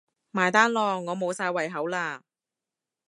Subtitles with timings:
[0.31, 2.21] 埋單囉，我無晒胃口喇